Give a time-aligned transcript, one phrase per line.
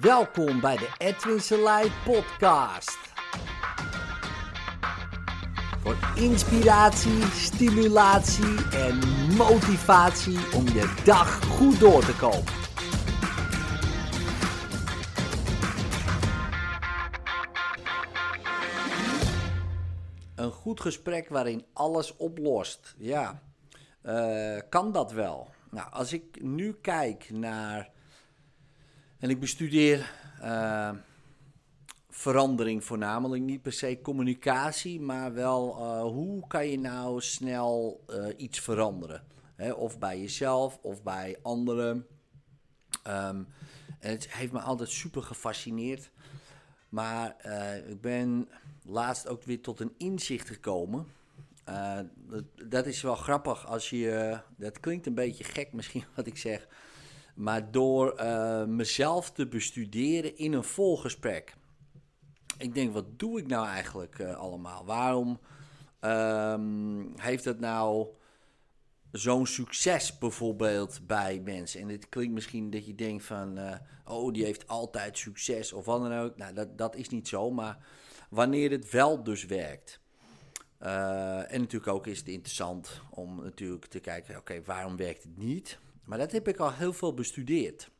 [0.00, 2.98] Welkom bij de Edwin Selei podcast.
[5.80, 8.98] Voor inspiratie, stimulatie en
[9.36, 12.52] motivatie om je dag goed door te komen.
[20.34, 22.94] Een goed gesprek waarin alles oplost.
[22.98, 23.42] Ja,
[24.02, 25.48] eh, kan dat wel?
[25.70, 27.92] Nou, als ik nu kijk naar.
[29.24, 30.90] En ik bestudeer eh,
[32.08, 33.42] verandering voornamelijk.
[33.42, 38.04] Niet per se communicatie, maar wel eh, hoe kan je nou snel
[38.36, 39.24] iets veranderen?
[39.54, 39.72] Hè?
[39.72, 42.06] Of bij jezelf of bij anderen.
[43.02, 43.42] Ehm,
[43.98, 46.10] het heeft me altijd super gefascineerd.
[46.88, 47.36] Maar
[47.88, 48.48] ik ben
[48.82, 51.06] laatst ook weer tot een inzicht gekomen.
[52.14, 54.38] Dat, dat, is wel grappig als je.
[54.56, 56.68] dat klinkt een beetje gek misschien wat ik zeg.
[57.34, 61.54] Maar door uh, mezelf te bestuderen in een volgesprek.
[62.58, 64.84] Ik denk, wat doe ik nou eigenlijk uh, allemaal?
[64.84, 65.40] Waarom
[66.00, 68.06] um, heeft het nou
[69.12, 71.80] zo'n succes bijvoorbeeld bij mensen?
[71.80, 73.58] En het klinkt misschien dat je denkt van,
[74.04, 76.36] oh, die heeft altijd succes of wat dan ook.
[76.36, 77.78] Nou, dat, dat is niet zo, maar
[78.30, 80.00] wanneer het wel dus werkt.
[80.78, 85.78] En natuurlijk ook is het interessant om natuurlijk te kijken, oké, waarom werkt het niet?
[86.04, 87.90] Maar dat heb ik al heel veel bestudeerd.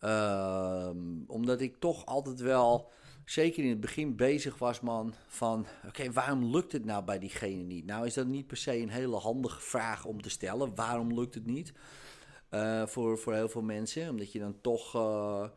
[0.00, 0.90] Uh,
[1.26, 2.90] omdat ik toch altijd wel,
[3.24, 7.62] zeker in het begin, bezig was, man, van oké, waarom lukt het nou bij diegene
[7.62, 7.86] niet?
[7.86, 10.74] Nou is dat niet per se een hele handige vraag om te stellen.
[10.74, 11.72] Waarom lukt het niet?
[12.50, 14.08] Uh, voor, voor heel veel mensen.
[14.10, 15.48] Omdat je dan toch uh,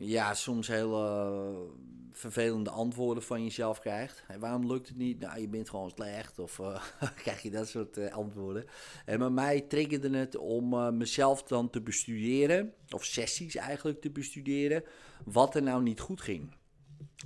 [0.00, 1.68] ja, soms hele
[2.12, 4.22] vervelende antwoorden van jezelf krijgt.
[4.26, 5.20] Hey, waarom lukt het niet?
[5.20, 6.38] Nou, je bent gewoon slecht.
[6.38, 6.82] Of uh,
[7.22, 8.64] krijg je dat soort uh, antwoorden.
[9.04, 12.74] En bij mij triggerde het om mezelf dan te bestuderen.
[12.90, 14.84] Of sessies eigenlijk te bestuderen.
[15.24, 16.54] Wat er nou niet goed ging.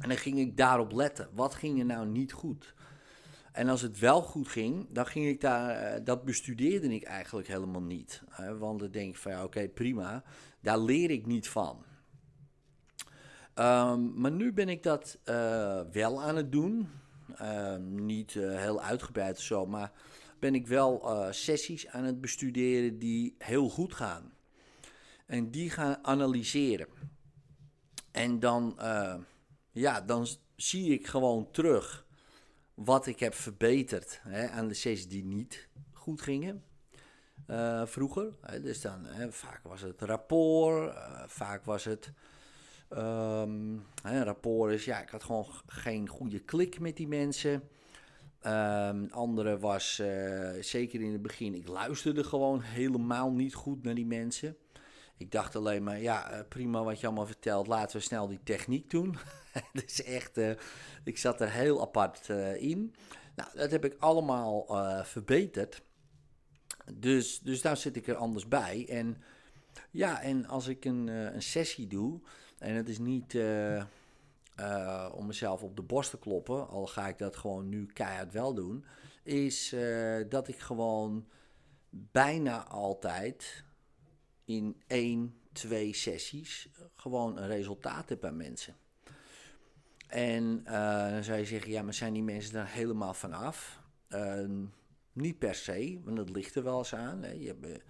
[0.01, 1.29] En dan ging ik daarop letten.
[1.33, 2.75] Wat ging er nou niet goed?
[3.53, 7.83] En als het wel goed ging, dan ging ik daar, dat bestudeerde ik eigenlijk helemaal
[7.83, 8.23] niet.
[8.59, 10.25] want dan denk ik van ja, oké, prima.
[10.61, 11.85] Daar leer ik niet van.
[13.59, 16.89] Um, maar nu ben ik dat uh, wel aan het doen.
[17.41, 19.93] Uh, niet uh, heel uitgebreid of zo, maar
[20.39, 24.33] ben ik wel eh, sessies aan het bestuderen die heel goed gaan.
[25.27, 26.87] En die gaan analyseren.
[28.11, 28.79] En dan,
[29.71, 30.27] ja, dan
[30.57, 32.07] zie ik gewoon terug
[32.75, 36.65] wat ik heb verbeterd hè, aan de sessies die niet goed gingen.
[37.85, 38.37] vroeger.
[38.41, 42.13] Hè, dus dan, vaak was het rapport, vaak was het
[42.97, 47.69] Um, rapport is, ja, ik had gewoon geen goede klik met die mensen.
[48.47, 53.95] Um, andere was, uh, zeker in het begin, ik luisterde gewoon helemaal niet goed naar
[53.95, 54.57] die mensen.
[55.17, 58.43] Ik dacht alleen maar, ja, uh, prima wat je allemaal vertelt, laten we snel die
[58.45, 59.17] techniek doen.
[59.73, 60.51] dus echt, uh,
[61.05, 62.29] ik zat er heel apart
[62.59, 62.95] in.
[63.35, 64.67] Nou, dat heb ik allemaal
[65.05, 65.83] verbeterd.
[66.95, 68.87] Dus, dus daar zit ik er anders bij.
[68.89, 69.23] En
[69.91, 72.21] ja, en als ik een, een sessie doe,
[72.65, 73.77] en het is niet uh,
[74.61, 78.33] uh, om mezelf op de borst te kloppen, al ga ik dat gewoon nu keihard
[78.33, 78.85] wel doen,
[79.23, 81.27] is uh, dat ik gewoon
[81.91, 83.65] bijna altijd
[84.45, 88.75] in één, twee sessies gewoon een resultaat heb bij mensen.
[90.07, 90.65] En
[91.13, 93.83] dan zou je zeggen, ja, maar zijn die mensen daar helemaal vanaf?
[95.13, 97.23] niet per se, want dat ligt er wel eens aan.
[97.23, 97.31] Hè.
[97.31, 97.83] Je hebt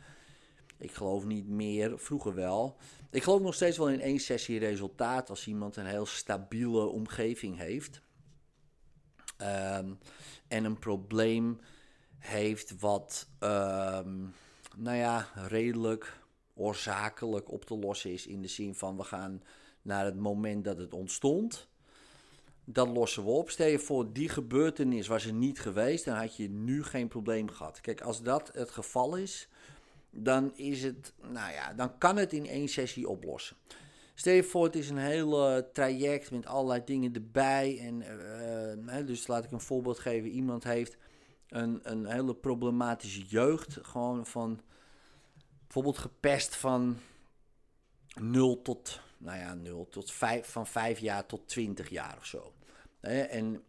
[0.78, 2.76] ik geloof niet meer, vroeger wel.
[3.10, 7.58] Ik geloof nog steeds wel in één sessie resultaat als iemand een heel stabiele omgeving
[7.58, 8.02] heeft.
[9.38, 9.98] Um,
[10.48, 11.60] en een probleem
[12.18, 14.34] heeft wat, um,
[14.76, 16.20] nou ja, redelijk
[16.54, 18.26] oorzakelijk op te lossen is.
[18.26, 19.42] In de zin van we gaan
[19.82, 21.68] naar het moment dat het ontstond.
[22.64, 23.50] Dat lossen we op.
[23.50, 27.50] Stel je voor, die gebeurtenis was er niet geweest, dan had je nu geen probleem
[27.50, 27.80] gehad.
[27.80, 29.48] Kijk, als dat het geval is,
[30.16, 33.56] dan is het, nou ja, dan kan het in één sessie oplossen.
[34.14, 37.78] Stel je voor, het is een heel traject met allerlei dingen erbij.
[37.78, 38.02] En,
[38.86, 40.30] uh, dus laat ik een voorbeeld geven.
[40.30, 40.96] Iemand heeft
[41.48, 43.78] een, een hele problematische jeugd.
[43.82, 44.60] Gewoon van,
[45.62, 46.98] bijvoorbeeld gepest van
[48.20, 52.52] 0 tot, nou ja, 0 tot 5, van 5 jaar tot 20 jaar of zo.
[53.00, 53.62] En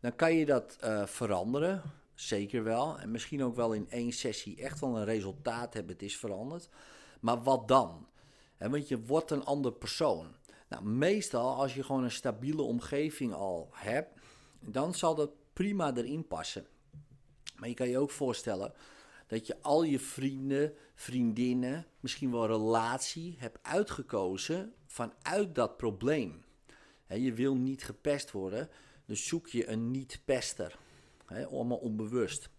[0.00, 1.82] dan kan je dat veranderen.
[2.16, 2.98] Zeker wel.
[2.98, 5.92] En misschien ook wel in één sessie echt wel een resultaat hebben.
[5.92, 6.68] Het is veranderd.
[7.20, 8.06] Maar wat dan?
[8.58, 10.34] want je wordt een ander persoon.
[10.68, 14.20] Nou, meestal als je gewoon een stabiele omgeving al hebt,
[14.60, 16.66] dan zal dat prima erin passen.
[17.56, 18.72] Maar je kan je ook voorstellen
[19.26, 26.44] dat je al je vrienden, vriendinnen, misschien wel relatie hebt uitgekozen vanuit dat probleem.
[27.08, 28.70] je wil niet gepest worden,
[29.04, 30.78] dus zoek je een niet-pester.
[31.26, 32.50] Allemaal onbewust.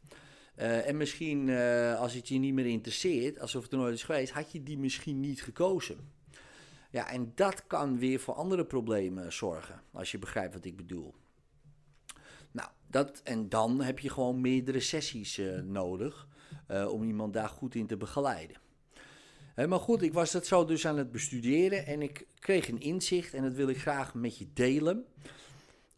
[0.60, 4.04] Uh, en misschien, uh, als het je niet meer interesseert, alsof het er nooit is
[4.04, 5.98] geweest, had je die misschien niet gekozen.
[6.92, 11.16] Ja, en dat kan weer voor andere problemen zorgen, als je begrijpt wat ik bedoel.
[12.52, 16.28] Nou, dat, en dan heb je gewoon meerdere sessies uh, nodig
[16.90, 18.58] om iemand daar goed in te begeleiden.
[19.56, 23.34] maar goed, ik was dat zo dus aan het bestuderen en ik kreeg een inzicht
[23.34, 25.06] en dat wil ik graag met je delen.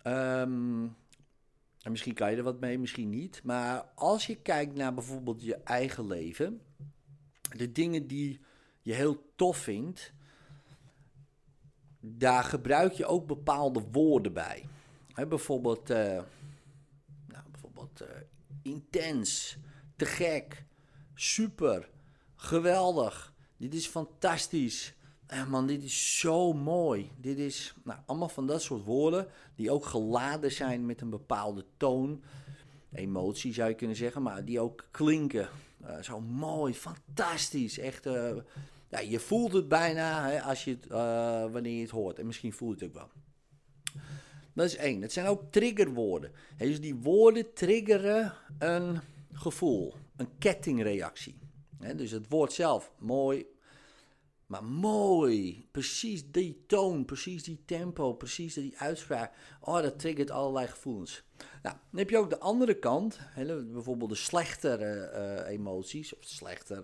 [0.03, 0.95] Um,
[1.81, 3.43] en misschien kan je er wat mee, misschien niet.
[3.43, 6.61] Maar als je kijkt naar bijvoorbeeld je eigen leven,
[7.57, 8.39] de dingen die
[8.81, 10.13] je heel tof vindt,
[11.99, 14.65] daar gebruik je ook bepaalde woorden bij.
[15.27, 15.97] bijvoorbeeld, uh,
[17.27, 18.07] nou, bijvoorbeeld uh,
[18.61, 19.57] intens,
[19.95, 20.65] te gek,
[21.13, 21.89] super,
[22.35, 24.93] geweldig, dit is fantastisch.
[25.29, 27.11] Eh, man, dit is zo mooi.
[27.17, 31.65] Dit is nou, allemaal van dat soort woorden die ook geladen zijn met een bepaalde
[31.77, 32.23] toon.
[32.91, 35.49] Emotie zou je kunnen zeggen, maar die ook klinken.
[35.81, 37.79] Uh, zo mooi, fantastisch.
[37.79, 38.31] Echt, uh,
[38.89, 40.77] ja, je voelt het bijna hè, als je
[41.51, 42.19] wanneer je het hoort.
[42.19, 43.11] En misschien voelt je het ook wel.
[44.53, 45.01] Dat is één.
[45.01, 46.31] Het zijn ook triggerwoorden.
[46.57, 48.99] dus die woorden triggeren een
[49.33, 51.37] gevoel, een kettingreactie.
[51.95, 53.45] dus het woord zelf, mooi,
[54.49, 59.33] maar mooi, precies die toon, precies die tempo, precies die uitspraak.
[59.61, 61.23] Oh, dat triggert allerlei gevoelens.
[61.37, 63.19] Nou, dan heb je ook de andere kant,
[63.71, 66.83] bijvoorbeeld de slechtere uh, emoties, of slechter,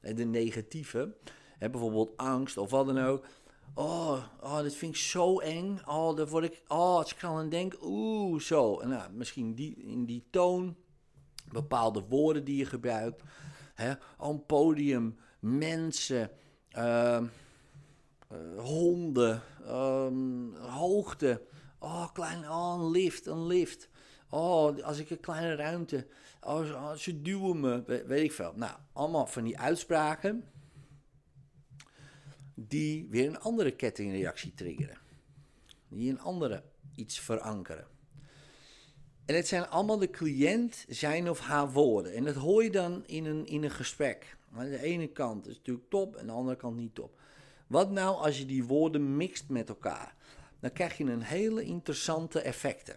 [0.00, 1.14] uh, de negatieve.
[1.58, 3.26] Hè, bijvoorbeeld angst of wat dan ook.
[3.74, 5.80] Oh, oh, dit vind ik zo eng.
[5.86, 8.80] Oh, daar word ik, oh, als ik aan denk, oeh, zo.
[8.80, 10.76] En nou, misschien die, in die toon,
[11.52, 13.22] bepaalde woorden die je gebruikt.
[13.74, 16.30] Hè, een podium, mensen
[16.76, 17.22] uh,
[18.56, 21.42] honden, um, hoogte.
[21.78, 23.88] Oh, klein, oh, een lift, een lift.
[24.30, 26.06] Oh, als ik een kleine ruimte.
[26.40, 28.52] Oh, ze duwen me, weet, ik veel.
[28.56, 30.44] Nou, allemaal van die uitspraken
[32.54, 34.98] die weer een andere kettingreactie triggeren.
[35.88, 36.62] Die een andere
[36.94, 37.86] iets verankeren.
[39.24, 42.14] En het zijn allemaal de cliënt zijn of haar woorden.
[42.14, 44.36] En dat hoor je dan in een, in een gesprek.
[44.54, 47.18] Aan de ene kant is natuurlijk top en aan de andere kant niet top.
[47.66, 50.14] Wat nou als je die woorden mixt met elkaar?
[50.60, 52.96] Dan krijg je een hele interessante effecten.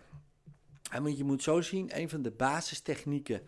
[0.92, 3.42] En je moet zo zien, een van de basistechnieken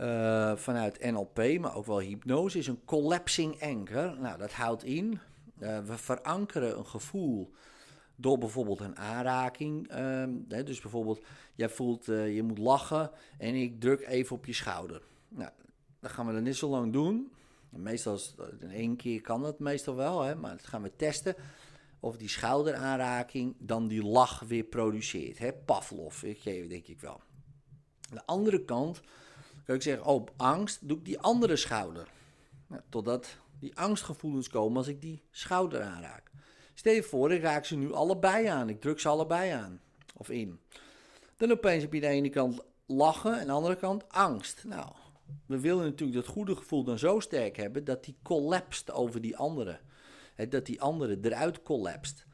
[0.00, 4.16] uh, vanuit NLP, maar ook wel hypnose, is een collapsing anchor.
[4.20, 5.18] Nou, dat houdt in,
[5.58, 7.52] uh, we verankeren een gevoel
[8.16, 9.90] door bijvoorbeeld een aanraking.
[9.90, 11.24] Uh, hè, dus bijvoorbeeld,
[11.54, 15.02] jij voelt, uh, je moet lachen en ik druk even op je schouder.
[15.28, 15.50] Nou,
[16.06, 17.32] dat gaan we dan niet zo lang doen.
[17.70, 18.18] Meestal,
[18.60, 21.34] in één keer kan dat meestal wel, hè, maar dat gaan we testen.
[22.00, 25.38] Of die schouderaanraking dan die lach weer produceert.
[25.38, 25.52] Hè?
[25.52, 27.20] Pavlov, denk ik wel.
[28.12, 29.00] De andere kant
[29.64, 32.08] kan ik zeggen, oh, op angst doe ik die andere schouder.
[32.88, 36.30] Totdat die angstgevoelens komen als ik die schouder aanraak.
[36.74, 38.68] Stel je voor, ik raak ze nu allebei aan.
[38.68, 39.80] Ik druk ze allebei aan.
[40.16, 40.60] Of in.
[41.36, 44.64] Dan opeens heb je de ene kant lachen en de andere kant angst.
[44.64, 44.92] Nou,
[45.46, 49.36] we willen natuurlijk dat goede gevoel dan zo sterk hebben dat die collapst over die
[49.36, 49.78] andere.
[50.48, 52.26] dat die andere eruit collapst.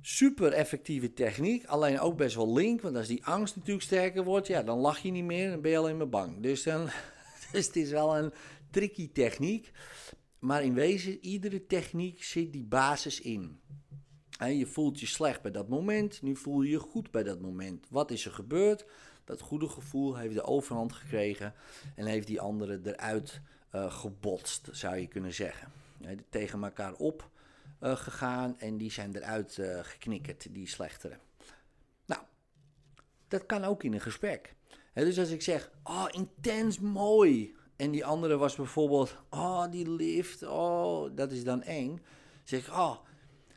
[0.00, 2.80] Super effectieve techniek, alleen ook best wel link.
[2.80, 5.70] Want als die angst natuurlijk sterker wordt, ja, dan lach je niet meer en ben
[5.70, 6.42] je alleen maar bang.
[6.42, 6.84] Dus, dan,
[7.52, 8.32] dus het is wel een
[8.70, 9.70] tricky techniek.
[10.38, 13.60] Maar in wezen, iedere techniek zit die basis in.
[14.40, 17.40] En je voelt je slecht bij dat moment, nu voel je je goed bij dat
[17.40, 17.86] moment.
[17.90, 18.84] Wat is er gebeurd?
[19.24, 21.54] Dat goede gevoel heeft de overhand gekregen
[21.94, 23.40] en heeft die andere eruit
[23.74, 25.72] uh, gebotst, zou je kunnen zeggen.
[26.28, 27.30] tegen elkaar op
[27.80, 31.18] uh, gegaan en die zijn eruit uh, geknikkerd, die slechtere.
[32.06, 32.22] Nou,
[33.28, 34.54] dat kan ook in een gesprek.
[34.92, 37.54] dus als ik zeg, oh, intens mooi.
[37.76, 42.00] En die andere was bijvoorbeeld, oh, die lift, oh, dat is dan eng.
[42.44, 42.96] Zeg ik, oh,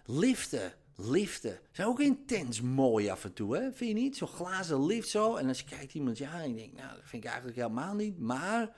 [0.05, 3.71] liften liften zijn ook intens mooi af en toe, hè?
[3.71, 4.17] Vind je niet?
[4.17, 5.35] Zo'n glazen lift zo.
[5.35, 7.93] En als je kijkt iemand, ja, en je denkt, nou, dat vind ik eigenlijk helemaal
[7.95, 8.19] niet.
[8.19, 8.75] Maar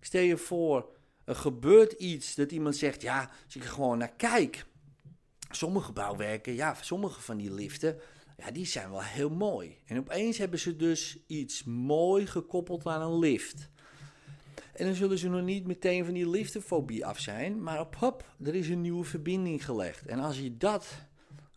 [0.00, 4.12] stel je voor, er gebeurt iets dat iemand zegt, ja, als ik er gewoon naar
[4.12, 4.64] kijk.
[5.50, 8.00] Sommige bouwwerken, ja, sommige van die liften,
[8.36, 9.76] ja, die zijn wel heel mooi.
[9.86, 13.68] En opeens hebben ze dus iets mooi gekoppeld aan een lift.
[14.82, 18.34] En dan zullen ze nog niet meteen van die liftefobie af zijn, maar op hop,
[18.44, 20.06] er is een nieuwe verbinding gelegd.
[20.06, 21.06] En als je dat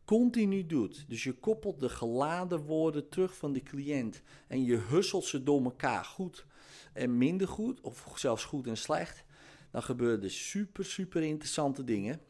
[0.03, 1.05] continu doet.
[1.07, 5.63] Dus je koppelt de geladen woorden terug van de cliënt en je husselt ze door
[5.63, 6.45] elkaar goed
[6.93, 9.23] en minder goed, of zelfs goed en slecht,
[9.71, 12.21] dan gebeuren er super, super interessante dingen.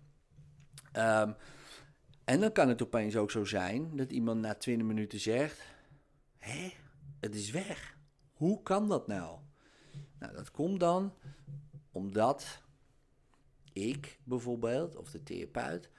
[0.92, 1.32] Ehm,
[2.26, 5.62] en dan kan het opeens ook zo zijn dat iemand na 20 minuten zegt:
[6.38, 6.74] Hé,
[7.20, 7.98] het is weg.
[8.34, 9.40] Hoe kan dat nou?
[10.26, 11.14] Nou, dat komt dan
[11.92, 12.62] omdat
[13.74, 15.90] ik bijvoorbeeld, of de therapeut,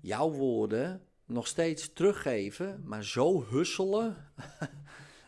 [0.00, 4.16] jouw woorden nog steeds teruggeven, maar zo husselen,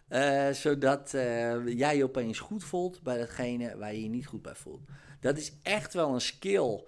[0.08, 4.42] uh, zodat uh, jij je opeens goed voelt bij datgene waar je je niet goed
[4.42, 4.88] bij voelt.
[5.20, 6.84] Dat is echt wel een skill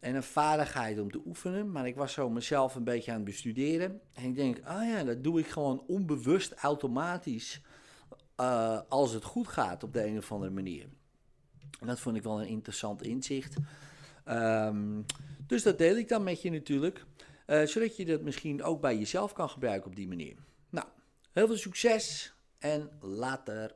[0.00, 3.26] en een vaardigheid om te oefenen, maar ik was zo mezelf een beetje aan het
[3.26, 4.00] bestuderen.
[4.12, 7.60] En ik denk, ah ja, dat doe ik gewoon onbewust, automatisch,
[8.42, 10.86] uh, als het goed gaat op de een of andere manier.
[11.80, 13.56] En dat vond ik wel een interessant inzicht.
[14.28, 15.04] Um,
[15.46, 17.04] dus dat deel ik dan met je natuurlijk.
[17.46, 20.36] Uh, zodat je dat misschien ook bij jezelf kan gebruiken op die manier.
[20.70, 20.86] Nou,
[21.32, 23.74] heel veel succes en later.